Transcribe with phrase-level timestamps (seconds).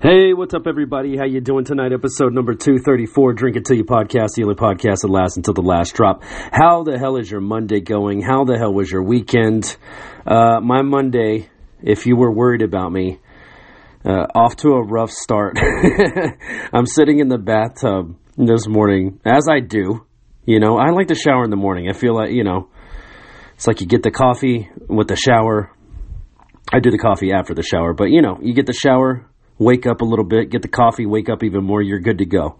[0.00, 1.16] Hey, what's up, everybody?
[1.16, 1.92] How you doing tonight?
[1.92, 3.32] Episode number two thirty four.
[3.32, 6.22] Drink it till you podcast, the only podcast that lasts until the last drop.
[6.22, 8.22] How the hell is your Monday going?
[8.22, 9.76] How the hell was your weekend?
[10.24, 11.50] Uh, my Monday,
[11.82, 13.18] if you were worried about me,
[14.04, 15.58] uh, off to a rough start.
[16.72, 20.06] I'm sitting in the bathtub this morning, as I do.
[20.44, 21.90] You know, I like to shower in the morning.
[21.90, 22.68] I feel like you know,
[23.56, 25.72] it's like you get the coffee with the shower.
[26.72, 29.27] I do the coffee after the shower, but you know, you get the shower
[29.58, 32.26] wake up a little bit, get the coffee, wake up even more, you're good to
[32.26, 32.56] go.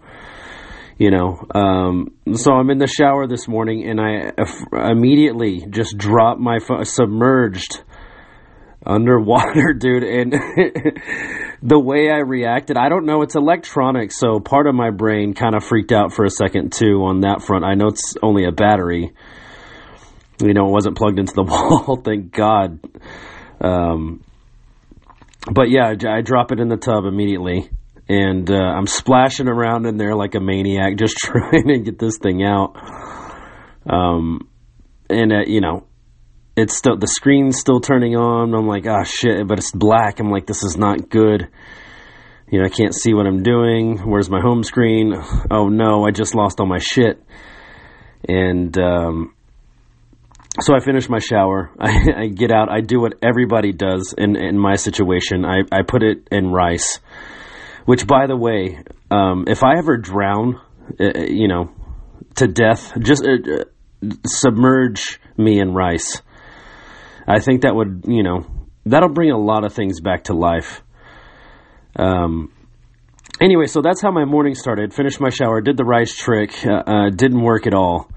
[0.97, 4.33] You know, um, so I'm in the shower this morning and I
[4.91, 7.81] immediately just dropped my phone, submerged
[8.85, 10.03] underwater, dude.
[10.03, 10.33] And
[11.63, 14.11] the way I reacted, I don't know, it's electronic.
[14.11, 17.43] So part of my brain kind of freaked out for a second too on that
[17.43, 17.63] front.
[17.63, 19.13] I know it's only a battery.
[20.41, 22.79] You know, it wasn't plugged into the wall, thank God.
[23.61, 24.23] Um,
[25.45, 27.69] but yeah, I, I, drop it in the tub immediately,
[28.07, 32.17] and uh, I'm splashing around in there like a maniac, just trying to get this
[32.17, 32.75] thing out.
[33.89, 34.49] Um,
[35.09, 35.87] and uh, you know,
[36.55, 38.53] it's still the screen's still turning on.
[38.53, 40.19] I'm like, oh shit, but it's black.
[40.19, 41.47] I'm like, this is not good.
[42.51, 43.99] You know, I can't see what I'm doing.
[43.99, 45.13] Where's my home screen?
[45.51, 47.23] Oh no, I just lost all my shit.
[48.27, 49.33] And um,
[50.59, 51.71] so I finish my shower.
[51.79, 52.69] I, I, get out.
[52.69, 55.45] I do what everybody does in, in my situation.
[55.45, 56.99] I, I put it in rice,
[57.85, 60.59] which, by the way, um, if I ever drown,
[60.99, 61.71] uh, uh you know,
[62.35, 66.21] to death, just uh, uh, submerge me in rice.
[67.27, 68.45] I think that would, you know,
[68.85, 70.81] that'll bring a lot of things back to life.
[71.95, 72.51] Um,
[73.39, 74.93] anyway, so that's how my morning started.
[74.93, 78.09] Finished my shower, did the rice trick, uh, didn't work at all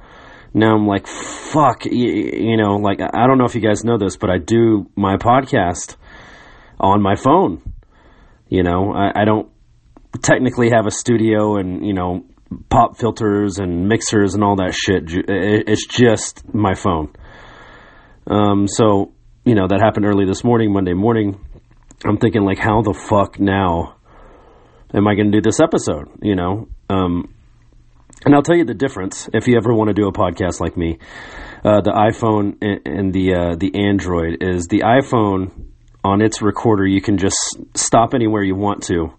[0.55, 3.99] now I'm like, fuck, you, you know, like, I don't know if you guys know
[3.99, 5.97] this, but I do my podcast
[6.79, 7.63] on my phone.
[8.49, 9.49] You know, I, I don't
[10.23, 12.25] technically have a studio and, you know,
[12.69, 15.05] pop filters and mixers and all that shit.
[15.07, 17.15] It's just my phone.
[18.27, 19.13] Um, so,
[19.45, 21.41] you know, that happened early this morning, Monday morning.
[22.05, 23.97] I'm thinking, like, how the fuck now
[24.93, 26.09] am I going to do this episode?
[26.21, 27.35] You know, um,
[28.25, 30.77] and I'll tell you the difference if you ever want to do a podcast like
[30.77, 30.99] me.
[31.65, 35.71] Uh, the iPhone and the uh, the Android is the iPhone
[36.05, 36.87] on its recorder.
[36.87, 37.39] You can just
[37.75, 39.13] stop anywhere you want to,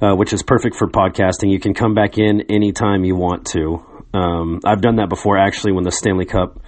[0.00, 1.50] uh, which is perfect for podcasting.
[1.50, 3.84] You can come back in anytime you want to.
[4.14, 6.60] Um, I've done that before, actually, when the Stanley Cup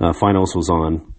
[0.00, 1.12] uh, Finals was on.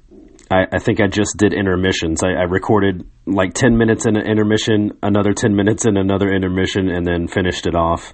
[0.51, 2.23] I, I, think I just did intermissions.
[2.23, 6.89] I, I recorded like ten minutes in an intermission, another ten minutes in another intermission,
[6.89, 8.13] and then finished it off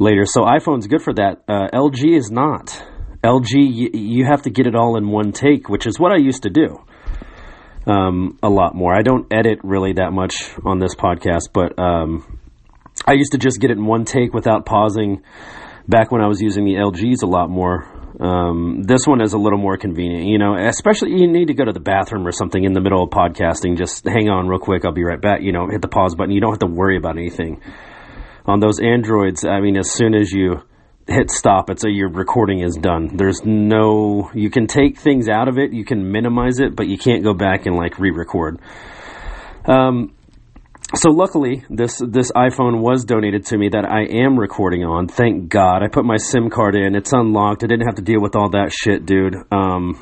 [0.00, 0.24] later.
[0.24, 1.42] So iPhone's good for that.
[1.46, 2.82] Uh, LG is not.
[3.22, 6.16] LG, y- you have to get it all in one take, which is what I
[6.16, 6.78] used to do
[7.86, 8.94] um, a lot more.
[8.94, 10.34] I don't edit really that much
[10.64, 12.38] on this podcast, but um,
[13.06, 15.22] I used to just get it in one take without pausing.
[15.86, 17.84] Back when I was using the LGs a lot more,
[18.20, 21.64] um, this one is a little more convenient, you know, especially you need to go
[21.64, 23.76] to the bathroom or something in the middle of podcasting.
[23.76, 24.84] Just hang on real quick.
[24.84, 25.40] I'll be right back.
[25.42, 26.32] You know, hit the pause button.
[26.32, 27.60] You don't have to worry about anything
[28.46, 30.62] on those Androids, I mean, as soon as you
[31.06, 33.16] hit stop, it's a your recording is done.
[33.16, 36.98] There's no you can take things out of it, you can minimize it, but you
[36.98, 38.60] can't go back and like re-record.
[39.66, 40.14] Um,
[40.94, 45.06] so luckily, this this iPhone was donated to me that I am recording on.
[45.06, 45.82] Thank God.
[45.82, 46.96] I put my SIM card in.
[46.96, 47.62] It's unlocked.
[47.62, 49.36] I didn't have to deal with all that shit, dude.
[49.52, 50.00] Um,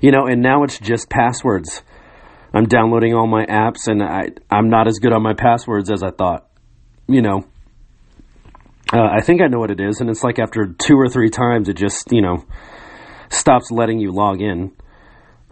[0.00, 1.82] you know, and now it's just passwords.
[2.54, 6.02] I'm downloading all my apps, and I I'm not as good on my passwords as
[6.02, 6.48] I thought
[7.06, 7.44] you know,
[8.92, 11.30] uh, I think I know what it is, and it's like after two or three
[11.30, 12.44] times, it just you know
[13.28, 14.72] stops letting you log in.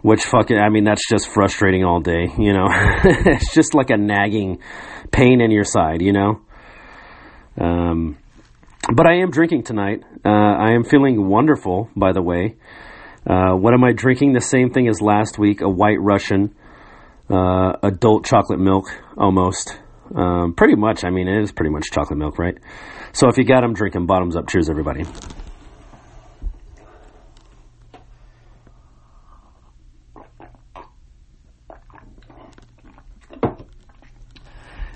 [0.01, 2.27] Which fucking, I mean, that's just frustrating all day.
[2.37, 2.67] You know,
[3.03, 4.59] it's just like a nagging
[5.11, 6.01] pain in your side.
[6.01, 6.41] You know.
[7.59, 8.17] Um,
[8.93, 10.03] but I am drinking tonight.
[10.25, 12.55] Uh, I am feeling wonderful, by the way.
[13.25, 14.33] Uh, what am I drinking?
[14.33, 16.53] The same thing as last week a white Russian,
[17.29, 18.85] uh, adult chocolate milk,
[19.17, 19.79] almost.
[20.15, 21.03] Um, pretty much.
[21.03, 22.57] I mean, it is pretty much chocolate milk, right?
[23.13, 24.47] So if you got them, drinking bottoms up.
[24.47, 25.05] Cheers, everybody.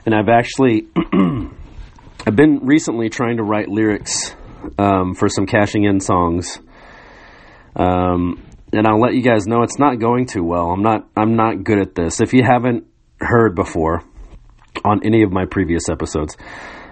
[0.05, 0.87] And I've actually,
[2.25, 4.35] I've been recently trying to write lyrics
[4.77, 6.59] um, for some cashing in songs.
[7.75, 8.41] Um,
[8.71, 10.69] and I'll let you guys know it's not going too well.
[10.69, 12.21] I'm not, I'm not good at this.
[12.21, 12.85] If you haven't
[13.19, 14.03] heard before,
[14.83, 16.37] on any of my previous episodes.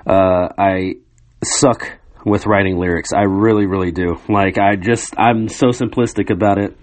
[0.07, 0.95] Uh, I
[1.43, 3.13] suck with writing lyrics.
[3.13, 4.19] I really, really do.
[4.27, 6.75] Like, I just, I'm so simplistic about it.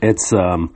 [0.00, 0.74] It's, um,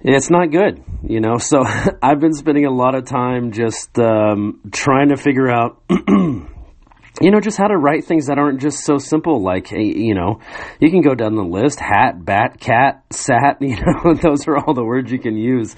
[0.00, 1.36] it's not good, you know.
[1.38, 1.62] So
[2.02, 7.40] I've been spending a lot of time just um, trying to figure out, you know,
[7.40, 9.42] just how to write things that aren't just so simple.
[9.42, 10.40] Like, you know,
[10.80, 13.58] you can go down the list: hat, bat, cat, sat.
[13.60, 15.76] You know, those are all the words you can use.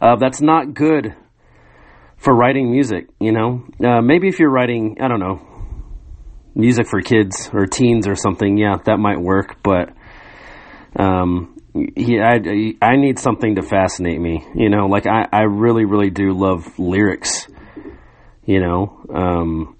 [0.00, 1.14] Uh, that's not good
[2.18, 3.08] for writing music.
[3.20, 5.40] You know, uh, maybe if you're writing, I don't know,
[6.54, 9.62] music for kids or teens or something, yeah, that might work.
[9.62, 9.90] But
[10.96, 14.44] um, I, I need something to fascinate me.
[14.54, 17.46] You know, like I, I really, really do love lyrics.
[18.44, 19.76] You know, um,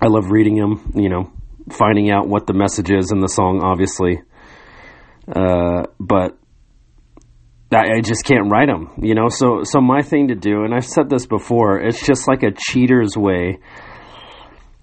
[0.00, 0.92] I love reading them.
[0.94, 1.32] You know,
[1.70, 4.22] finding out what the message is in the song, obviously.
[5.26, 6.38] Uh, but
[7.74, 8.90] I, I just can't write them.
[9.00, 12.28] You know, so so my thing to do, and I've said this before, it's just
[12.28, 13.58] like a cheater's way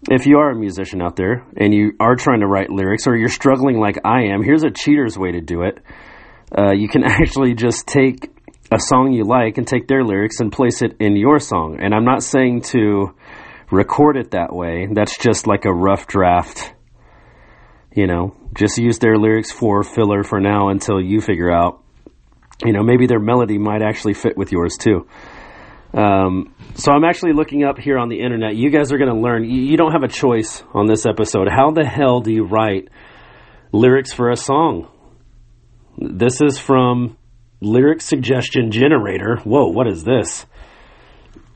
[0.10, 3.16] if you are a musician out there and you are trying to write lyrics or
[3.16, 5.80] you're struggling like I am, here's a cheater's way to do it.
[6.58, 8.32] Uh, you can actually just take
[8.72, 11.80] a song you like and take their lyrics and place it in your song.
[11.82, 13.16] And I'm not saying to
[13.72, 14.88] record it that way.
[14.92, 16.74] That's just like a rough draft.
[17.94, 21.84] You know, just use their lyrics for filler for now until you figure out,
[22.66, 25.08] you know, maybe their melody might actually fit with yours too.
[25.94, 28.56] Um, so I'm actually looking up here on the internet.
[28.56, 29.44] You guys are going to learn.
[29.44, 31.48] You, you don't have a choice on this episode.
[31.50, 32.90] How the hell do you write
[33.72, 34.88] lyrics for a song?
[35.98, 37.18] This is from
[37.62, 39.38] Lyric Suggestion Generator.
[39.44, 40.46] Whoa, what is this?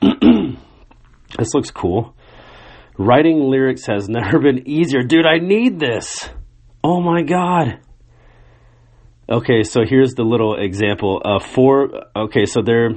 [0.00, 2.14] this looks cool.
[2.98, 5.02] Writing lyrics has never been easier.
[5.02, 6.28] Dude, I need this.
[6.82, 7.78] Oh my god.
[9.28, 11.22] Okay, so here's the little example.
[11.24, 11.88] Uh, four.
[12.14, 12.90] Okay, so they're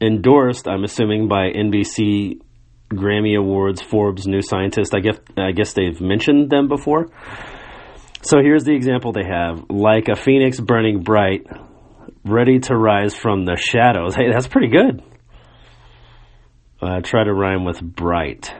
[0.00, 2.40] endorsed, I'm assuming, by NBC,
[2.92, 4.94] Grammy Awards, Forbes, New Scientist.
[4.94, 7.06] I guess I guess they've mentioned them before.
[8.22, 11.46] So here's the example they have: like a phoenix burning bright,
[12.24, 14.16] ready to rise from the shadows.
[14.16, 15.02] Hey, that's pretty good.
[16.82, 18.52] Uh, try to rhyme with bright,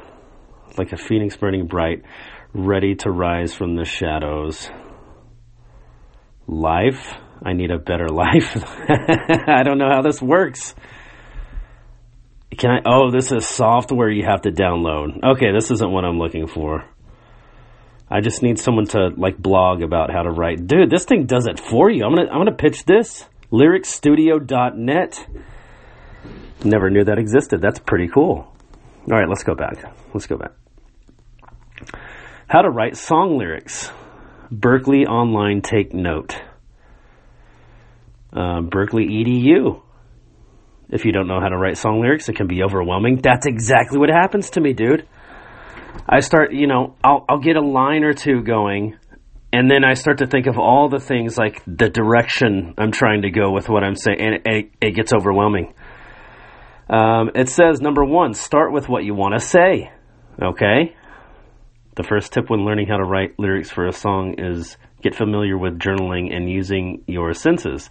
[0.79, 2.03] like a phoenix burning bright,
[2.55, 4.71] ready to rise from the shadows.
[6.51, 7.15] Life.
[7.45, 8.57] I need a better life.
[9.49, 10.75] I don't know how this works.
[12.59, 12.79] Can I?
[12.85, 15.23] Oh, this is software you have to download.
[15.23, 16.85] Okay, this isn't what I'm looking for.
[18.11, 20.67] I just need someone to like blog about how to write.
[20.67, 22.05] Dude, this thing does it for you.
[22.05, 23.25] I'm gonna I'm gonna pitch this.
[23.53, 25.27] Lyricstudio.net.
[26.65, 27.63] Never knew that existed.
[27.63, 28.53] That's pretty cool.
[29.11, 29.85] All right, let's go back.
[30.13, 30.51] Let's go back.
[32.49, 33.93] How to write song lyrics.
[34.53, 36.35] Berklee Online Take Note.
[38.33, 39.83] Uh, Berklee EDU.
[40.89, 43.21] If you don't know how to write song lyrics, it can be overwhelming.
[43.23, 45.07] That's exactly what happens to me, dude.
[46.09, 48.97] I start, you know, I'll, I'll get a line or two going,
[49.53, 53.23] and then I start to think of all the things like the direction I'm trying
[53.23, 55.75] to go with what I'm saying, and it, it gets overwhelming.
[56.89, 59.93] Um, it says number one, start with what you want to say.
[60.43, 60.97] Okay.
[61.97, 65.59] The first tip when learning how to write lyrics for a song is get familiar
[65.59, 67.89] with journaling and using your senses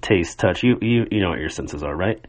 [0.00, 0.62] taste, touch.
[0.62, 2.24] You you you know what your senses are, right?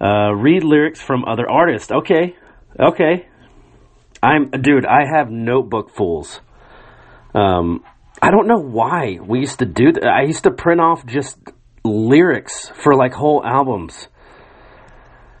[0.00, 1.90] Uh, read lyrics from other artists.
[1.90, 2.36] Okay,
[2.78, 3.26] okay.
[4.22, 4.86] I'm dude.
[4.86, 6.40] I have notebook fools.
[7.34, 7.84] Um,
[8.20, 10.06] I don't know why we used to do that.
[10.06, 11.38] I used to print off just
[11.84, 14.08] lyrics for like whole albums.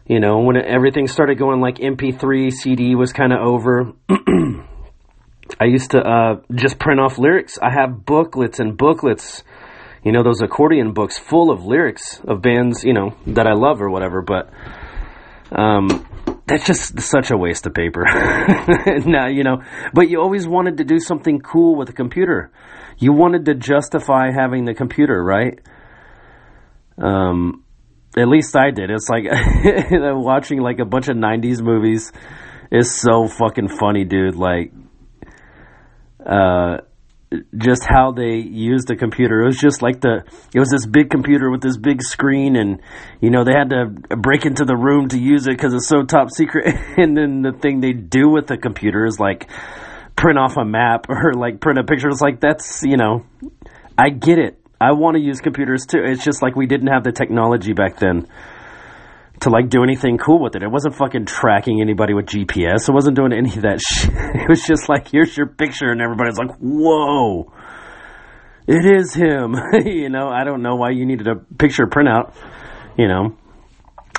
[0.06, 3.92] You know, when everything started going like MP3, CD was kind of over.
[5.60, 7.58] I used to uh, just print off lyrics.
[7.62, 9.42] I have booklets and booklets
[10.06, 13.82] you know, those accordion books full of lyrics of bands, you know, that I love
[13.82, 14.52] or whatever, but
[15.50, 16.06] um,
[16.46, 18.04] that's just such a waste of paper.
[19.04, 19.62] now, you know,
[19.92, 22.52] but you always wanted to do something cool with a computer.
[22.98, 25.58] You wanted to justify having the computer, right?
[26.98, 27.64] Um,
[28.16, 28.90] at least I did.
[28.90, 29.24] It's like
[29.90, 32.12] watching like a bunch of 90s movies
[32.70, 34.36] is so fucking funny, dude.
[34.36, 34.72] Like,
[36.26, 36.78] uh,
[37.56, 39.42] just how they used the computer.
[39.42, 42.80] It was just like the it was this big computer with this big screen, and
[43.20, 46.02] you know they had to break into the room to use it because it's so
[46.02, 46.74] top secret.
[46.96, 49.48] and then the thing they do with the computer is like
[50.16, 52.08] print off a map or like print a picture.
[52.08, 53.24] It's like that's you know,
[53.98, 54.60] I get it.
[54.80, 56.00] I want to use computers too.
[56.04, 58.28] It's just like we didn't have the technology back then
[59.40, 60.62] to like do anything cool with it.
[60.62, 62.88] It wasn't fucking tracking anybody with GPS.
[62.88, 64.10] It wasn't doing any of that shit.
[64.12, 67.52] It was just like, here's your picture, and everybody's like, whoa,
[68.66, 69.54] it is him.
[69.84, 72.34] you know, I don't know why you needed a picture printout.
[72.96, 73.36] You know,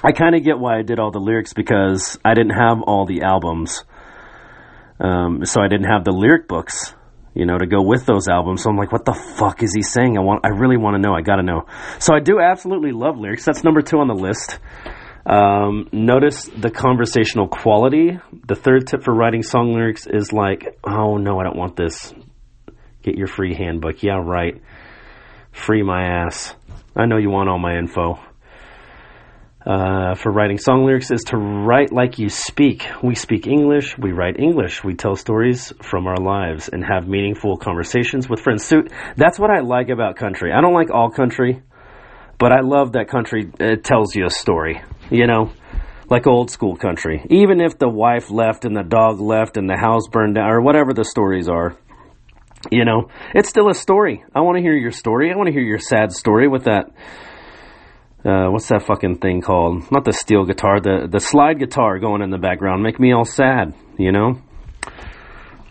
[0.04, 3.06] I kind of get why I did all the lyrics because I didn't have all
[3.06, 3.84] the albums.
[5.00, 6.94] Um, so I didn't have the lyric books.
[7.38, 8.64] you know, to go with those albums.
[8.64, 10.18] So I'm like, what the fuck is he saying?
[10.18, 11.14] I want, I really want to know.
[11.14, 11.66] I got to know.
[12.00, 13.46] So I do absolutely love lyrics.
[13.46, 14.58] That's number two on the list.
[15.28, 18.18] Um, notice the conversational quality.
[18.48, 22.14] The third tip for writing song lyrics is like, oh no, I don't want this.
[23.04, 24.04] Get your free handbook.
[24.04, 24.62] Yeah, right.
[25.52, 26.56] Free my ass.
[26.96, 28.20] I know you want all my info.
[29.66, 32.88] Uh, for writing song lyrics is to write like you speak.
[33.04, 37.58] We speak English, we write English, we tell stories from our lives and have meaningful
[37.58, 38.64] conversations with friends.
[38.64, 38.84] So
[39.18, 40.54] that's what I like about country.
[40.54, 41.62] I don't like all country,
[42.40, 45.52] but I love that country it tells you a story, you know,
[46.10, 47.26] like old school country.
[47.30, 50.62] Even if the wife left and the dog left and the house burned down or
[50.62, 51.78] whatever the stories are,
[52.72, 54.24] you know, it's still a story.
[54.34, 55.32] I want to hear your story.
[55.32, 56.92] I want to hear your sad story with that
[58.26, 59.90] uh, what's that fucking thing called?
[59.92, 62.84] Not the steel guitar, the the slide guitar going in the background.
[62.84, 64.42] Make me all sad, you know.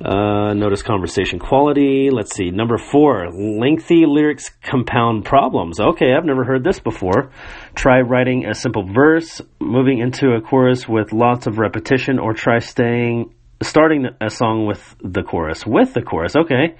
[0.04, 2.10] Uh, notice conversation quality.
[2.10, 2.50] Let's see.
[2.50, 5.80] Number four, lengthy lyrics compound problems.
[5.80, 7.30] Okay, I've never heard this before.
[7.74, 12.58] Try writing a simple verse, moving into a chorus with lots of repetition, or try
[12.58, 15.64] staying starting a song with the chorus.
[15.66, 16.76] With the chorus, okay.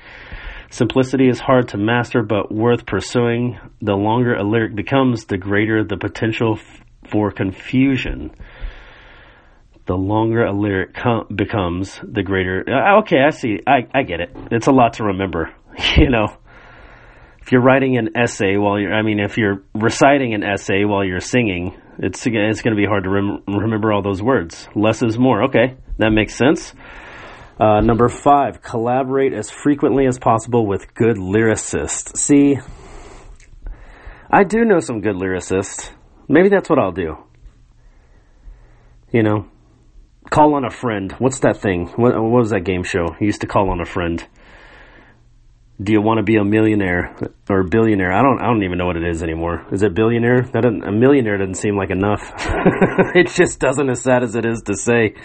[0.69, 3.59] Simplicity is hard to master, but worth pursuing.
[3.81, 8.33] The longer a lyric becomes, the greater the potential f- for confusion.
[9.87, 12.65] The longer a lyric com- becomes, the greater.
[12.69, 13.61] Uh, okay, I see.
[13.67, 14.31] I, I get it.
[14.51, 15.55] It's a lot to remember.
[15.97, 16.37] you know,
[17.41, 21.05] if you're writing an essay while you're, I mean, if you're reciting an essay while
[21.05, 24.69] you're singing, it's it's going to be hard to rem- remember all those words.
[24.75, 25.45] Less is more.
[25.45, 26.75] Okay, that makes sense.
[27.59, 32.17] Uh, number five, collaborate as frequently as possible with good lyricists.
[32.19, 32.59] See,
[34.31, 35.91] I do know some good lyricists.
[36.29, 37.17] Maybe that's what I'll do.
[39.13, 39.47] You know,
[40.31, 41.13] call on a friend.
[41.19, 41.89] What's that thing?
[41.97, 43.15] What, what was that game show?
[43.21, 44.27] You used to call on a friend.
[45.83, 47.15] Do you want to be a millionaire
[47.51, 48.11] or a billionaire?
[48.11, 48.41] I don't.
[48.41, 49.67] I don't even know what it is anymore.
[49.73, 50.49] Is it billionaire?
[50.53, 52.33] That a millionaire doesn't seem like enough.
[53.15, 55.17] it just doesn't as sad as it is to say.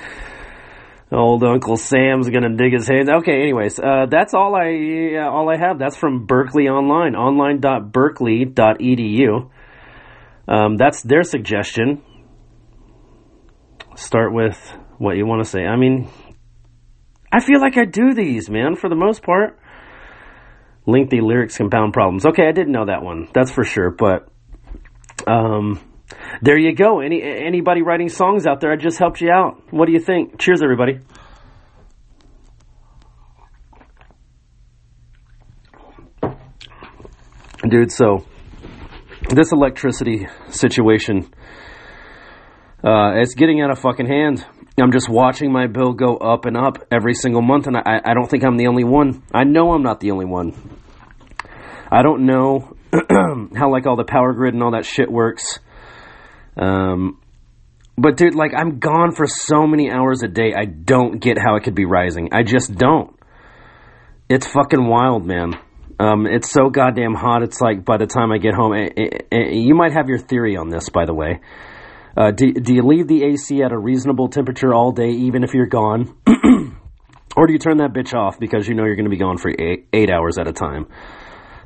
[1.09, 3.09] Old Uncle Sam's gonna dig his hands.
[3.09, 5.77] Okay, anyways, uh, that's all I uh, all I have.
[5.79, 9.49] That's from Berklee Online, online.berklee.edu.
[10.47, 12.01] Um, that's their suggestion.
[13.95, 15.65] Start with what you want to say.
[15.65, 16.07] I mean,
[17.31, 19.57] I feel like I do these, man, for the most part.
[20.85, 22.25] Lengthy lyrics compound problems.
[22.25, 23.27] Okay, I didn't know that one.
[23.33, 23.89] That's for sure.
[23.89, 24.29] But
[25.25, 25.79] um,
[26.43, 26.99] there you go.
[26.99, 28.71] Any anybody writing songs out there?
[28.71, 29.61] I just helped you out.
[29.71, 30.39] What do you think?
[30.39, 30.99] Cheers, everybody.
[37.67, 38.25] Dude, so
[39.29, 41.29] this electricity situation,
[42.83, 44.45] uh, it's getting out of fucking hand.
[44.79, 48.13] I'm just watching my bill go up and up every single month, and I, I
[48.13, 49.23] don't think I'm the only one.
[49.33, 50.53] I know I'm not the only one.
[51.91, 52.77] I don't know
[53.55, 55.59] how like all the power grid and all that shit works.
[56.55, 57.19] Um,
[57.97, 60.53] but dude, like I'm gone for so many hours a day.
[60.57, 62.29] I don't get how it could be rising.
[62.31, 63.15] I just don't.
[64.29, 65.53] It's fucking wild, man.
[65.99, 67.43] Um, it's so goddamn hot.
[67.43, 70.17] It's like by the time I get home, it, it, it, you might have your
[70.17, 71.41] theory on this, by the way.
[72.15, 75.53] Uh, do, do you leave the AC at a reasonable temperature all day, even if
[75.53, 76.15] you're gone?
[77.37, 79.37] or do you turn that bitch off because you know you're going to be gone
[79.37, 80.87] for eight, eight hours at a time?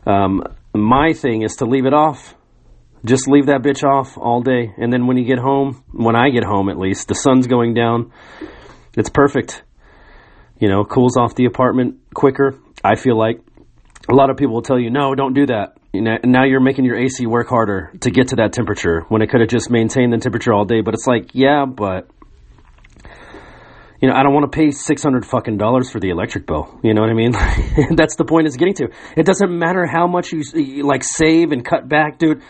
[0.05, 2.35] Um, my thing is to leave it off
[3.05, 4.73] just leave that bitch off all day.
[4.77, 7.73] And then when you get home, when I get home at least, the sun's going
[7.73, 8.11] down.
[8.97, 9.63] It's perfect.
[10.59, 12.59] You know, cools off the apartment quicker.
[12.83, 13.41] I feel like
[14.09, 15.74] a lot of people will tell you, no, don't do that.
[15.95, 19.29] You now you're making your AC work harder to get to that temperature when it
[19.29, 20.81] could have just maintained the temperature all day.
[20.81, 22.09] But it's like, yeah, but
[24.01, 26.79] you know, I don't want to pay six hundred fucking dollars for the electric bill.
[26.83, 27.31] You know what I mean?
[27.95, 28.89] That's the point it's getting to.
[29.15, 32.41] It doesn't matter how much you like save and cut back, dude.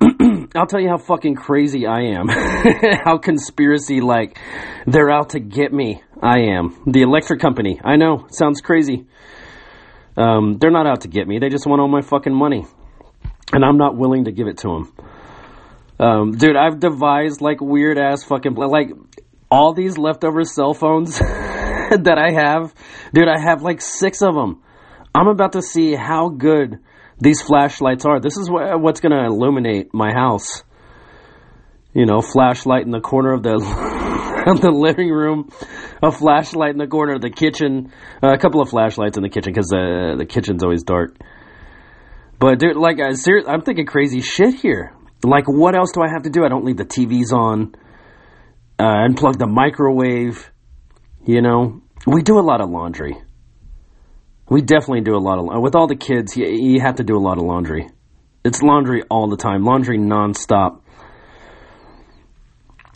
[0.54, 2.28] I'll tell you how fucking crazy I am.
[3.04, 4.38] how conspiracy like
[4.86, 6.02] they're out to get me.
[6.22, 6.82] I am.
[6.86, 7.80] The electric company.
[7.84, 8.26] I know.
[8.30, 9.06] Sounds crazy.
[10.18, 11.38] Um, they're not out to get me.
[11.38, 12.66] They just want all my fucking money.
[13.52, 14.92] And I'm not willing to give it to them.
[16.00, 18.90] Um, dude, I've devised like weird ass fucking like
[19.50, 22.74] all these leftover cell phones that I have.
[23.14, 24.62] Dude, I have like six of them.
[25.14, 26.78] I'm about to see how good
[27.20, 28.20] these flashlights are.
[28.20, 30.62] This is what's going to illuminate my house.
[31.94, 33.54] You know, flashlight in the corner of the
[34.46, 35.50] of the living room,
[36.02, 39.28] a flashlight in the corner of the kitchen, uh, a couple of flashlights in the
[39.28, 41.16] kitchen because uh, the kitchen's always dark.
[42.38, 44.94] But dude, like, uh, seriously, I'm thinking crazy shit here.
[45.24, 46.44] Like, what else do I have to do?
[46.44, 47.74] I don't leave the TVs on.
[48.78, 50.50] Uh, unplug the microwave.
[51.26, 53.16] You know, we do a lot of laundry.
[54.48, 56.36] We definitely do a lot of with all the kids.
[56.36, 57.88] You, you have to do a lot of laundry.
[58.44, 60.80] It's laundry all the time, laundry nonstop.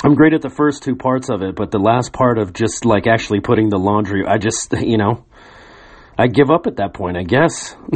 [0.05, 2.85] I'm great at the first two parts of it, but the last part of just
[2.85, 5.25] like actually putting the laundry, I just you know,
[6.19, 7.77] I give up at that point, I guess.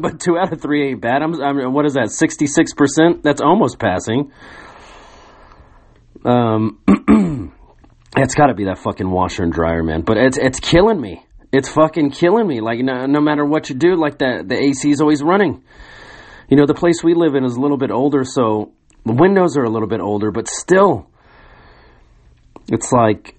[0.00, 1.22] but two out of three ain't bad.
[1.22, 2.10] I'm, I'm what is that?
[2.10, 3.22] Sixty six percent.
[3.22, 4.32] That's almost passing.
[6.24, 6.78] Um,
[8.16, 10.02] it's got to be that fucking washer and dryer, man.
[10.02, 11.24] But it's it's killing me.
[11.52, 12.60] It's fucking killing me.
[12.60, 15.64] Like no, no matter what you do, like the the AC is always running.
[16.48, 18.72] You know, the place we live in is a little bit older, so
[19.04, 21.09] the windows are a little bit older, but still,
[22.70, 23.36] it's like,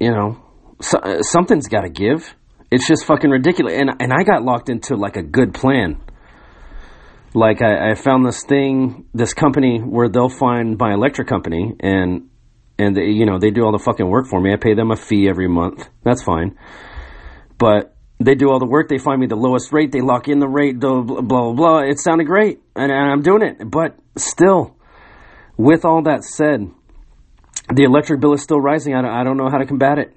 [0.00, 0.42] you know,
[0.80, 2.34] so, uh, something's got to give.
[2.70, 3.74] It's just fucking ridiculous.
[3.74, 6.00] And and I got locked into like a good plan.
[7.34, 12.28] Like I, I found this thing, this company where they'll find my electric company and
[12.78, 14.52] and they, you know they do all the fucking work for me.
[14.52, 15.88] I pay them a fee every month.
[16.02, 16.58] That's fine,
[17.58, 18.88] but they do all the work.
[18.88, 19.92] They find me the lowest rate.
[19.92, 20.80] They lock in the rate.
[20.80, 21.52] Blah blah blah.
[21.52, 21.78] blah.
[21.80, 23.70] It sounded great, and, and I'm doing it.
[23.70, 24.76] But still,
[25.56, 26.70] with all that said,
[27.68, 28.94] the electric bill is still rising.
[28.94, 30.16] I don't, I don't know how to combat it.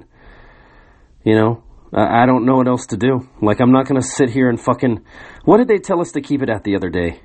[1.23, 3.27] You know, I don't know what else to do.
[3.41, 5.03] Like, I'm not going to sit here and fucking.
[5.43, 7.21] What did they tell us to keep it at the other day?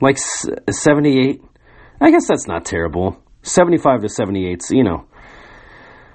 [0.00, 1.42] Like 78?
[2.00, 3.16] I guess that's not terrible.
[3.42, 5.06] 75 to 78, you know.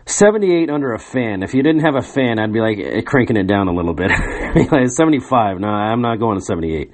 [0.06, 1.44] 78 under a fan.
[1.44, 3.94] If you didn't have a fan, I'd be like eh, cranking it down a little
[3.94, 4.12] bit.
[4.92, 6.92] 75, no, I'm not going to 78.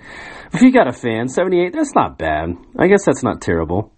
[0.53, 2.49] If you got a fan, 78, that's not bad.
[2.77, 3.91] I guess that's not terrible.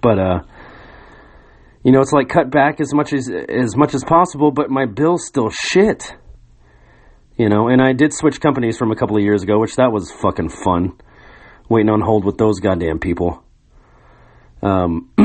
[0.00, 0.40] But, uh,
[1.84, 4.86] you know, it's like cut back as much as as much as possible, but my
[4.86, 6.16] bill's still shit.
[7.36, 9.92] You know, and I did switch companies from a couple of years ago, which that
[9.92, 10.92] was fucking fun.
[11.68, 13.42] Waiting on hold with those goddamn people.
[14.62, 15.10] Um,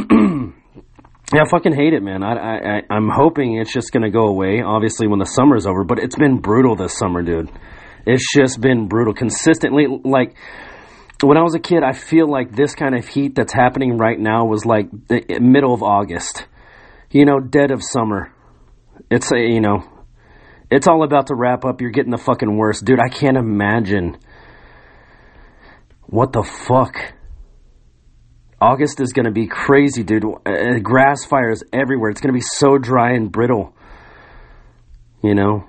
[1.34, 2.24] yeah, I fucking hate it, man.
[2.24, 4.62] I, I, I am hoping it's just gonna go away.
[4.62, 7.50] Obviously, when the summer's over, but it's been brutal this summer, dude.
[8.06, 9.86] It's just been brutal consistently.
[10.04, 10.36] Like
[11.22, 14.20] when I was a kid, I feel like this kind of heat that's happening right
[14.20, 16.46] now was like the middle of August.
[17.12, 18.32] You know, dead of summer.
[19.10, 19.84] It's a, you know,
[20.70, 21.82] it's all about to wrap up.
[21.82, 23.00] You're getting the fucking worst, dude.
[23.00, 24.18] I can't imagine.
[26.06, 26.96] What the fuck?
[28.62, 30.26] August is going to be crazy, dude.
[30.26, 32.12] Uh, grass fires everywhere.
[32.12, 33.74] It's going to be so dry and brittle.
[35.24, 35.66] You know,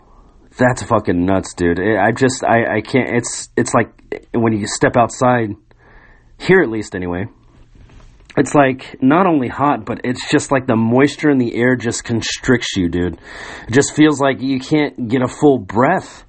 [0.59, 1.81] that's fucking nuts, dude.
[1.81, 3.09] I just, I, I can't.
[3.17, 5.51] It's, it's like when you step outside,
[6.39, 7.27] here at least anyway.
[8.37, 12.05] It's like not only hot, but it's just like the moisture in the air just
[12.05, 13.19] constricts you, dude.
[13.67, 16.25] It just feels like you can't get a full breath.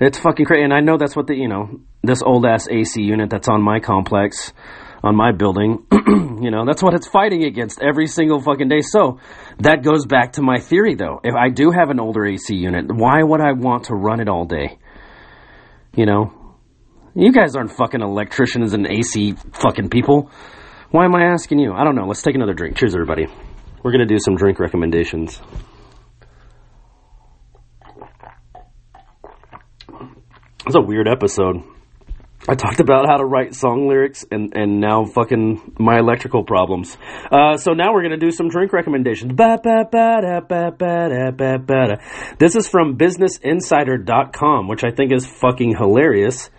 [0.00, 0.64] It's fucking crazy.
[0.64, 3.62] And I know that's what the, you know, this old ass AC unit that's on
[3.62, 4.52] my complex
[5.04, 5.86] on my building.
[5.92, 8.80] you know, that's what it's fighting against every single fucking day.
[8.80, 9.20] So
[9.58, 11.20] that goes back to my theory, though.
[11.22, 14.28] If I do have an older AC unit, why would I want to run it
[14.28, 14.78] all day?
[15.94, 16.32] You know,
[17.14, 20.30] you guys aren't fucking electricians and AC fucking people.
[20.94, 21.72] Why am I asking you?
[21.72, 22.06] I don't know.
[22.06, 22.76] Let's take another drink.
[22.76, 23.26] Cheers, everybody.
[23.82, 25.40] We're going to do some drink recommendations.
[30.64, 31.64] It's a weird episode.
[32.48, 36.96] I talked about how to write song lyrics and, and now fucking my electrical problems.
[37.28, 39.32] Uh, so now we're going to do some drink recommendations.
[42.38, 46.50] This is from businessinsider.com, which I think is fucking hilarious.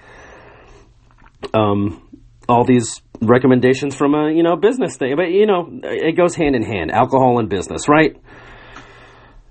[1.53, 2.01] Um,
[2.49, 6.55] all these recommendations from a, you know, business thing, but you know, it goes hand
[6.55, 8.15] in hand, alcohol and business, right?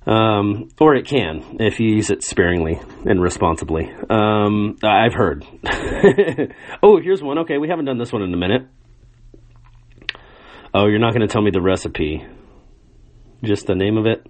[0.07, 3.91] Um, or it can if you use it sparingly and responsibly.
[4.11, 5.47] Um, I've heard.
[6.83, 7.39] oh, here's one.
[7.41, 8.67] Okay, we haven't done this one in a minute.
[10.75, 12.27] Oh, you're not going to tell me the recipe.
[13.43, 14.27] Just the name of it?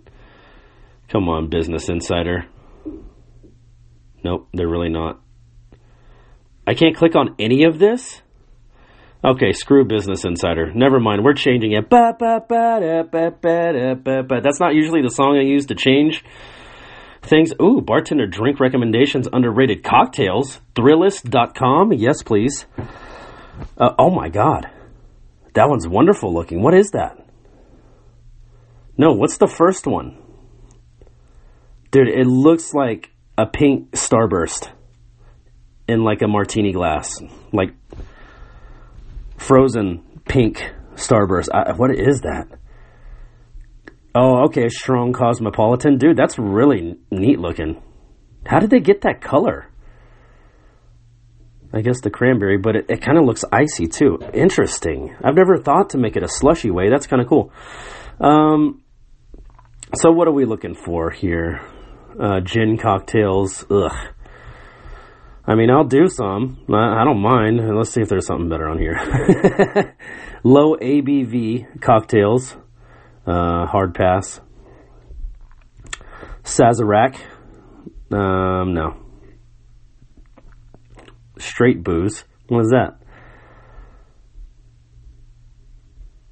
[1.09, 2.47] Come on, Business Insider.
[4.23, 5.21] Nope, they're really not.
[6.67, 8.23] I can't click on any of this?
[9.25, 10.71] Okay, screw Business Insider.
[10.75, 11.25] Never mind.
[11.25, 11.89] We're changing it.
[11.89, 12.21] That's
[14.61, 16.23] not usually the song I use to change
[17.23, 17.53] things.
[17.61, 20.61] Ooh, bartender drink recommendations, underrated cocktails.
[20.75, 21.95] Thrillist.com.
[21.95, 22.67] Yes, please.
[23.79, 24.69] Uh, oh my God.
[25.55, 26.61] That one's wonderful looking.
[26.61, 27.17] What is that?
[28.99, 30.19] No, what's the first one?
[31.91, 34.71] Dude, it looks like a pink starburst
[35.89, 37.21] in like a martini glass.
[37.53, 37.71] Like
[39.47, 40.63] frozen pink
[40.95, 41.49] starburst.
[41.53, 42.47] I, what is that?
[44.15, 45.99] Oh, okay, strong cosmopolitan.
[45.99, 47.83] Dude, that's really neat looking.
[48.47, 49.67] How did they get that color?
[51.73, 54.19] I guess the cranberry, but it, it kind of looks icy too.
[54.33, 55.17] Interesting.
[55.25, 56.89] I've never thought to make it a slushy way.
[56.89, 57.53] That's kind of cool.
[58.21, 58.83] Um,
[59.95, 61.61] so what are we looking for here?
[62.19, 63.65] uh, gin cocktails.
[63.71, 63.93] Ugh.
[65.47, 66.65] I mean, I'll do some.
[66.73, 67.61] I, don't mind.
[67.77, 68.95] Let's see if there's something better on here.
[70.45, 72.57] Low ABV cocktails.
[73.27, 74.41] Uh, hard pass.
[76.45, 77.17] Sazerac.
[78.11, 78.97] Um, no.
[81.39, 82.25] Straight booze.
[82.49, 82.99] What is that?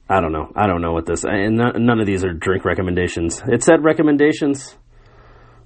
[0.08, 0.52] I don't know.
[0.56, 1.24] I don't know what this.
[1.24, 3.42] And none of these are drink recommendations.
[3.46, 4.76] It said recommendations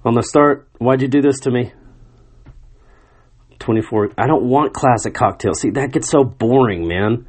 [0.03, 0.69] on the start.
[0.79, 1.71] Why'd you do this to me?
[3.67, 4.11] 24.
[4.17, 5.59] I don't want classic cocktails.
[5.59, 7.27] See, that gets so boring, man.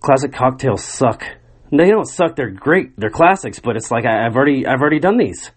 [0.00, 1.24] Classic cocktails suck.
[1.72, 2.36] They don't suck.
[2.36, 2.92] They're great.
[2.98, 5.50] They're classics, but it's like I, have already I've already done these.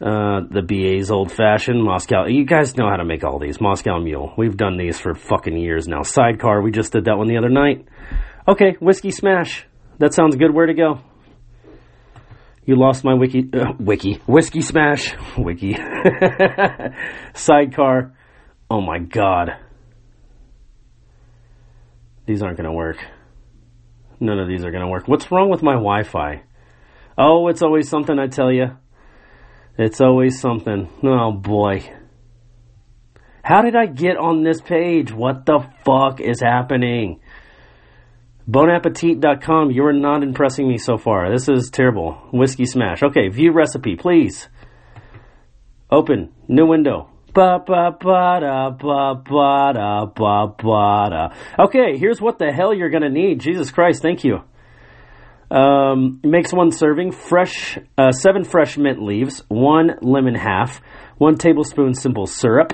[0.00, 2.26] Uh, the BA's old fashioned Moscow.
[2.26, 4.34] You guys know how to make all these Moscow Mule.
[4.36, 6.02] We've done these for fucking years now.
[6.02, 6.62] Sidecar.
[6.62, 7.86] We just did that one the other night.
[8.48, 9.64] Okay, whiskey smash.
[9.98, 10.52] That sounds good.
[10.52, 10.98] Where to go?
[12.64, 15.76] You lost my wiki, uh, wiki, whiskey smash, wiki,
[17.34, 18.14] sidecar.
[18.70, 19.50] Oh my god.
[22.24, 22.98] These aren't going to work.
[24.20, 25.08] None of these are going to work.
[25.08, 26.44] What's wrong with my Wi Fi?
[27.18, 28.76] Oh, it's always something, I tell you.
[29.76, 30.88] It's always something.
[31.02, 31.92] Oh boy.
[33.42, 35.10] How did I get on this page?
[35.10, 37.20] What the fuck is happening?
[38.48, 41.30] Bonappetit.com, you are not impressing me so far.
[41.30, 42.14] This is terrible.
[42.32, 43.02] Whiskey smash.
[43.02, 44.48] Okay, view recipe, please.
[45.90, 47.08] Open, new window.
[47.34, 51.64] Ba ba ba da ba ba da ba ba da.
[51.64, 53.40] Okay, here's what the hell you're gonna need.
[53.40, 54.40] Jesus Christ, thank you.
[55.50, 60.82] Um, makes one serving fresh, uh, seven fresh mint leaves, one lemon half,
[61.16, 62.72] one tablespoon simple syrup,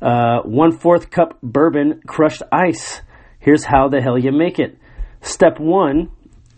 [0.00, 3.02] uh, one fourth cup bourbon crushed ice.
[3.38, 4.78] Here's how the hell you make it.
[5.24, 6.10] Step one,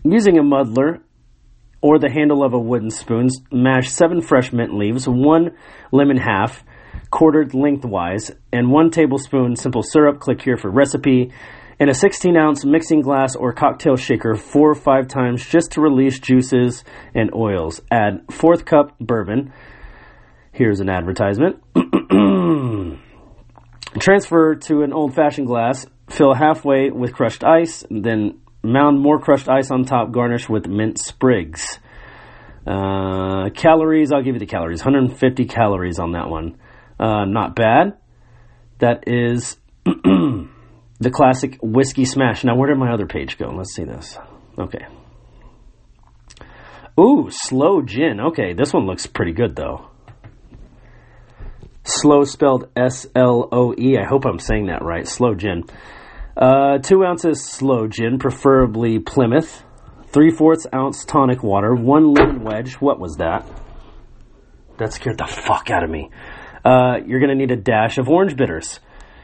[0.03, 0.99] using a muddler
[1.81, 5.51] or the handle of a wooden spoon, mash seven fresh mint leaves, one
[5.93, 6.65] lemon half,
[7.09, 10.19] quartered lengthwise, and one tablespoon simple syrup.
[10.19, 11.31] Click here for recipe.
[11.79, 15.81] In a 16 ounce mixing glass or cocktail shaker, four or five times just to
[15.81, 16.83] release juices
[17.15, 17.81] and oils.
[17.89, 19.53] Add fourth cup bourbon.
[20.51, 21.63] Here's an advertisement.
[23.99, 25.85] Transfer to an old fashioned glass.
[26.09, 30.99] Fill halfway with crushed ice, then Mound more crushed ice on top, garnish with mint
[30.99, 31.79] sprigs.
[32.67, 34.81] Uh, calories, I'll give you the calories.
[34.83, 36.57] 150 calories on that one.
[36.99, 37.93] Uh, not bad.
[38.79, 42.43] That is the classic whiskey smash.
[42.43, 43.51] Now, where did my other page go?
[43.51, 44.17] Let's see this.
[44.59, 44.85] Okay.
[46.99, 48.19] Ooh, sloe gin.
[48.19, 49.89] Okay, this one looks pretty good though.
[51.85, 53.97] Slow spelled S L O E.
[53.97, 55.07] I hope I'm saying that right.
[55.07, 55.63] Slow gin.
[56.37, 59.63] Uh, two ounces sloe gin, preferably Plymouth.
[60.09, 61.73] Three fourths ounce tonic water.
[61.73, 62.75] One lemon wedge.
[62.75, 63.45] What was that?
[64.77, 66.11] That scared the fuck out of me.
[66.63, 68.79] Uh, you're to need a dash of orange bitters.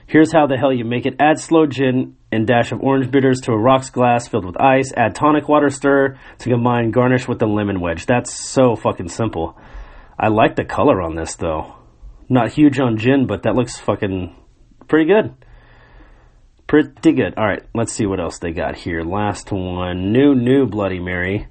[0.08, 1.16] Here's how the hell you make it.
[1.20, 4.92] Add sloe gin and dash of orange bitters to a rocks glass filled with ice.
[4.96, 6.92] Add tonic water, stir to combine.
[6.92, 8.08] Garnish with the lemon wedge.
[8.08, 9.58] That's so fucking simple.
[10.20, 11.76] I like the color on this though.
[12.28, 14.36] Not huge on gin, but that looks fucking
[14.88, 15.36] pretty good.
[16.74, 17.36] Pretty good.
[17.38, 19.04] All right, let's see what else they got here.
[19.04, 20.12] Last one.
[20.12, 21.48] New, new Bloody Mary.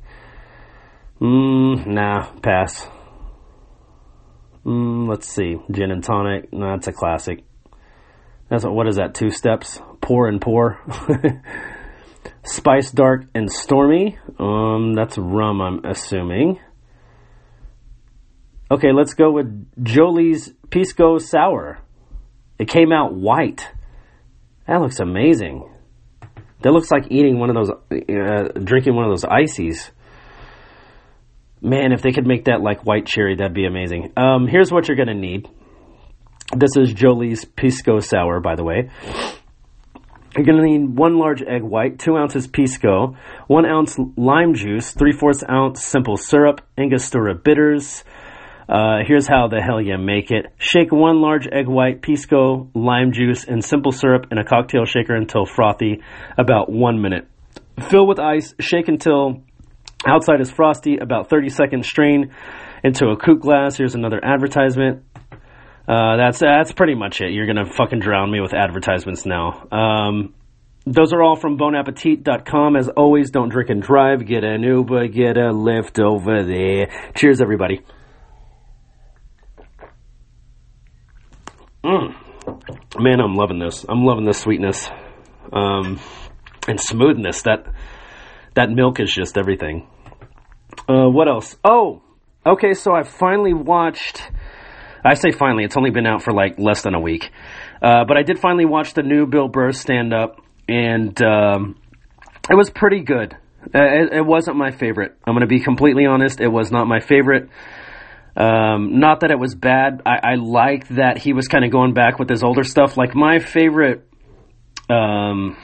[1.21, 2.89] Mmm, nah, pass.
[4.67, 5.59] Mmm, let's see.
[5.71, 6.53] Gin and tonic.
[6.53, 7.45] No, that's a classic.
[8.49, 9.15] That's what, what is that?
[9.15, 9.81] Two steps?
[10.01, 10.81] Pour and pour.
[12.45, 14.19] Spice dark and stormy.
[14.41, 16.59] Um, that's rum, I'm assuming.
[18.73, 21.79] Okay, let's go with Jolie's Pisco Sour.
[22.59, 23.71] It came out white.
[24.67, 25.69] That looks amazing.
[26.63, 29.91] That looks like eating one of those, uh, drinking one of those ices.
[31.61, 34.13] Man, if they could make that like white cherry, that'd be amazing.
[34.17, 35.49] Um, here's what you're gonna need.
[36.55, 38.91] This is Jolie's Pisco Sour, by the way.
[40.37, 43.17] You're going to need one large egg white, two ounces pisco,
[43.49, 48.03] one ounce lime juice, three fourths ounce simple syrup, Angostura bitters,
[48.69, 50.47] uh, here's how the hell you make it.
[50.59, 55.15] Shake one large egg white, pisco, lime juice, and simple syrup in a cocktail shaker
[55.15, 56.03] until frothy,
[56.39, 57.29] about one minute.
[57.89, 59.43] Fill with ice, shake until
[60.07, 62.33] outside is frosty, about 30 seconds, strain
[62.85, 63.77] into a coupe glass.
[63.77, 65.05] Here's another advertisement.
[65.89, 67.33] Uh, that's that's pretty much it.
[67.33, 69.67] You're gonna fucking drown me with advertisements now.
[69.73, 70.35] Um,
[70.87, 72.77] those are all from bonappetit.com.
[72.77, 74.27] As always, don't drink and drive.
[74.27, 77.13] Get an Uber, get a Lyft over there.
[77.15, 77.81] Cheers, everybody.
[81.85, 82.15] Mm.
[82.99, 83.85] Man, I'm loving this.
[83.89, 84.89] I'm loving the sweetness
[85.53, 86.01] um,
[86.69, 87.43] and smoothness.
[87.43, 87.67] That
[88.55, 89.89] that milk is just everything.
[90.89, 91.57] Uh, what else?
[91.65, 92.03] Oh,
[92.47, 94.23] okay, so I finally watched.
[95.05, 97.31] I say finally, it's only been out for like less than a week.
[97.83, 101.77] Uh, but I did finally watch the new Bill Burr stand up, and um,
[102.49, 103.37] it was pretty good.
[103.75, 105.17] Uh, it, it, wasn't my favorite.
[105.25, 106.41] I'm going to be completely honest.
[106.41, 107.49] It was not my favorite.
[108.37, 110.03] Um, not that it was bad.
[110.07, 112.97] I, I liked that he was kind of going back with his older stuff.
[112.97, 114.09] Like my favorite,
[114.89, 115.57] um,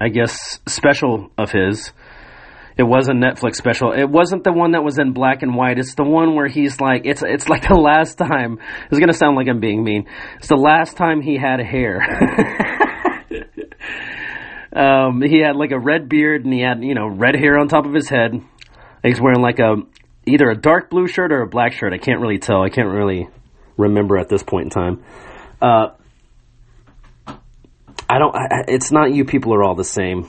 [0.00, 1.92] I guess, special of his.
[2.76, 3.92] It was a Netflix special.
[3.92, 5.78] It wasn't the one that was in black and white.
[5.78, 8.58] It's the one where he's like, it's it's like the last time.
[8.90, 10.06] It's gonna sound like I'm being mean.
[10.38, 12.00] It's the last time he had hair.
[14.74, 17.68] um, he had like a red beard and he had you know red hair on
[17.68, 18.32] top of his head.
[19.02, 19.76] He's wearing like a
[20.26, 21.92] either a dark blue shirt or a black shirt.
[21.92, 22.62] I can't really tell.
[22.62, 23.28] I can't really
[23.76, 25.04] remember at this point in time.
[25.60, 25.88] Uh,
[28.08, 28.34] I don't.
[28.34, 30.28] I, it's not you people are all the same.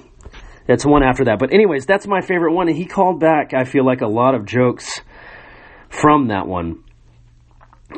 [0.68, 1.40] It's one after that.
[1.40, 2.70] But anyways, that's my favorite one.
[2.70, 3.54] And he called back.
[3.54, 5.02] I feel like a lot of jokes
[5.90, 6.84] from that one.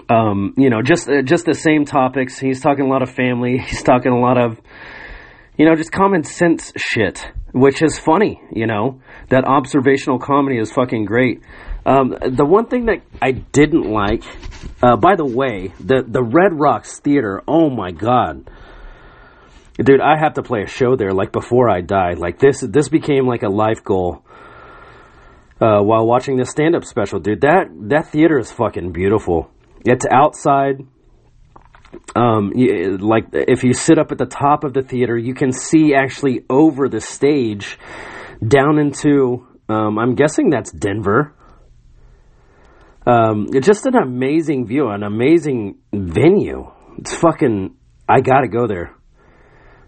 [0.09, 2.39] Um, you know, just uh, just the same topics.
[2.39, 3.57] He's talking a lot of family.
[3.65, 4.59] He's talking a lot of,
[5.57, 8.41] you know, just common sense shit, which is funny.
[8.51, 11.41] You know, that observational comedy is fucking great.
[11.85, 14.23] Um, the one thing that I didn't like,
[14.81, 17.43] uh, by the way, the the Red Rocks Theater.
[17.47, 18.49] Oh my god,
[19.77, 21.11] dude, I have to play a show there.
[21.11, 24.23] Like before I died, like this this became like a life goal.
[25.61, 29.51] Uh, while watching this stand up special, dude, that that theater is fucking beautiful.
[29.85, 30.81] It's outside.
[32.15, 35.51] Um, you, like if you sit up at the top of the theater, you can
[35.51, 37.77] see actually over the stage
[38.45, 39.47] down into.
[39.69, 41.33] Um, I'm guessing that's Denver
[43.05, 46.71] um, it's just an amazing view, an amazing venue.
[46.97, 47.75] It's fucking.
[48.07, 48.95] I gotta go there.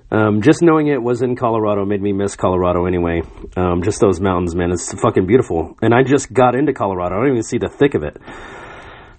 [0.10, 3.24] Um, just knowing it was in Colorado made me miss Colorado anyway.
[3.58, 4.72] Um, just those mountains, man.
[4.72, 5.76] It's fucking beautiful.
[5.82, 7.16] And I just got into Colorado.
[7.16, 8.18] I don't even see the thick of it.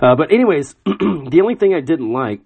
[0.00, 2.40] Uh, but anyways, the only thing I didn't like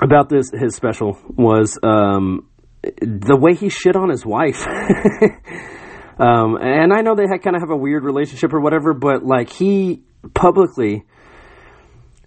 [0.00, 2.46] about this his special was um,
[2.82, 4.64] the way he shit on his wife.
[6.18, 9.50] um, and I know they kind of have a weird relationship or whatever, but like
[9.50, 11.04] he publicly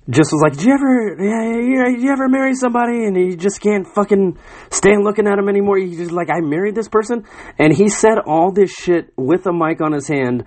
[0.09, 3.61] just was like, "Did you ever, yeah, you, you ever marry somebody and you just
[3.61, 4.37] can't fucking
[4.69, 5.77] stand looking at him anymore?
[5.77, 7.23] You just like, I married this person,
[7.57, 10.43] and he said all this shit with a mic on his hand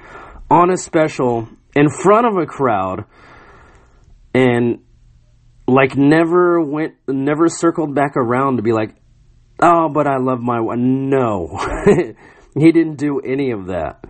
[0.50, 3.06] on a special in front of a crowd,
[4.34, 4.80] and
[5.66, 8.94] like never went, never circled back around to be like,
[9.60, 10.58] oh, but I love my.
[10.76, 11.58] No,
[12.54, 14.04] he didn't do any of that.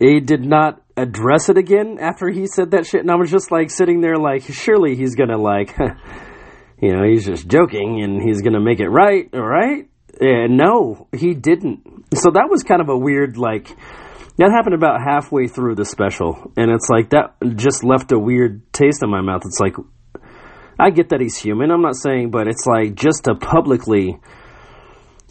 [0.00, 3.50] He did not address it again after he said that shit, and I was just
[3.50, 5.76] like sitting there, like, surely he's gonna like,
[6.80, 9.88] you know, he's just joking and he's gonna make it right, all right?
[10.20, 12.06] And no, he didn't.
[12.14, 13.68] So that was kind of a weird, like,
[14.36, 18.62] that happened about halfway through the special, and it's like that just left a weird
[18.72, 19.42] taste in my mouth.
[19.44, 19.74] It's like,
[20.78, 21.70] I get that he's human.
[21.70, 24.18] I'm not saying, but it's like just to publicly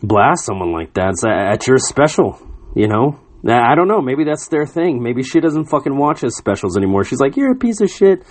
[0.02, 2.40] blast someone like that at your special,
[2.76, 4.02] you know, I don't know.
[4.02, 5.04] Maybe that's their thing.
[5.04, 7.04] Maybe she doesn't fucking watch his specials anymore.
[7.04, 8.24] She's like, you're a piece of shit.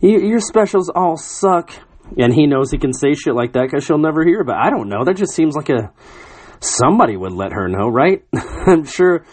[0.00, 1.70] your specials all suck.
[2.16, 4.66] And he knows he can say shit like that because she'll never hear about it.
[4.66, 5.04] I don't know.
[5.04, 5.92] That just seems like a
[6.60, 8.24] somebody would let her know, right?
[8.66, 9.24] I'm sure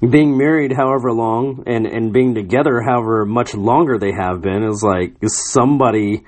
[0.00, 4.82] being married however long and, and being together however much longer they have been is
[4.82, 6.24] like somebody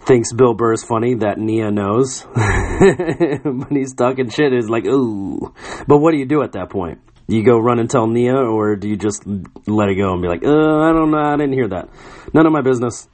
[0.00, 2.26] thinks Bill Burr is funny that Nia knows.
[2.34, 5.54] but he's talking shit is like, ooh.
[5.86, 6.98] But what do you do at that point?
[7.30, 9.24] You go run and tell Nia, or do you just
[9.66, 11.88] let it go and be like, uh, I don't know, I didn't hear that.
[12.34, 13.08] None of my business.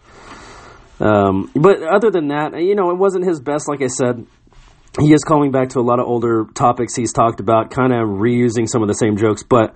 [0.98, 4.26] Um, but other than that, you know, it wasn't his best, like I said.
[4.98, 8.08] He is calling back to a lot of older topics he's talked about, kind of
[8.08, 9.74] reusing some of the same jokes, but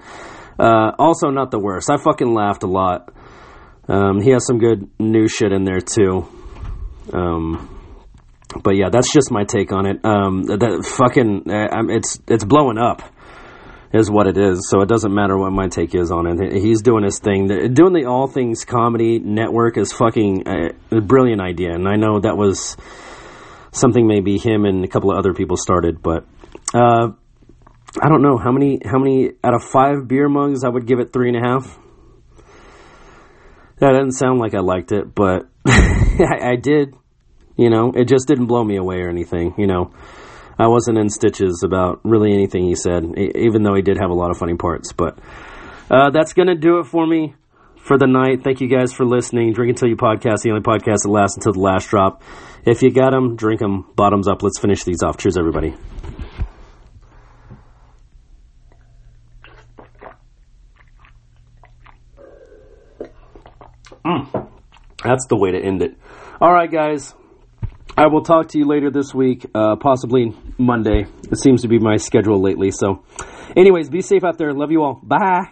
[0.59, 1.91] uh, also not the worst.
[1.91, 3.13] I fucking laughed a lot.
[3.87, 6.27] Um, he has some good new shit in there too.
[7.13, 7.77] Um,
[8.63, 10.05] but yeah, that's just my take on it.
[10.05, 13.03] Um, that fucking, uh, it's it's blowing up
[13.93, 14.69] is what it is.
[14.69, 16.53] So it doesn't matter what my take is on it.
[16.53, 17.49] He's doing his thing.
[17.49, 22.21] Doing the All Things Comedy Network is fucking a, a brilliant idea, and I know
[22.21, 22.77] that was
[23.73, 26.25] something maybe him and a couple of other people started, but
[26.75, 27.09] uh,
[28.01, 31.01] I don't know how many how many out of five beer mugs I would give
[31.01, 31.79] it three and a half.
[33.79, 36.95] That doesn't sound like I liked it, but I, I did.
[37.57, 39.55] You know, it just didn't blow me away or anything.
[39.59, 39.93] You know.
[40.61, 44.15] I wasn't in stitches about really anything he said, even though he did have a
[44.15, 44.93] lot of funny parts.
[44.93, 45.19] But
[45.91, 47.35] uh, that's going to do it for me
[47.79, 48.45] for the night.
[48.45, 49.55] Thank you guys for listening.
[49.55, 52.23] Drink Until You podcast, the only podcast that lasts until the last drop.
[52.67, 53.87] If you got them, drink them.
[53.97, 54.43] Bottoms up.
[54.43, 55.17] Let's finish these off.
[55.17, 55.75] Cheers, everybody.
[64.05, 64.49] Mm.
[65.03, 65.97] That's the way to end it.
[66.39, 67.15] All right, guys.
[68.01, 71.05] I will talk to you later this week, uh, possibly Monday.
[71.31, 72.71] It seems to be my schedule lately.
[72.71, 73.05] So,
[73.55, 74.55] anyways, be safe out there.
[74.55, 74.99] Love you all.
[75.03, 75.51] Bye.